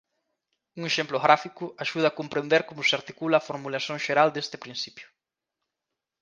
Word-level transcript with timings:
Un 0.77 0.81
exemplo 0.89 1.23
gráfico 1.25 1.65
axuda 1.83 2.07
a 2.09 2.17
comprender 2.19 2.61
como 2.69 2.85
se 2.87 2.95
articula 2.99 3.35
a 3.37 3.45
formulación 3.49 3.97
xeral 4.05 4.29
deste 4.31 4.57
principio. 4.63 5.07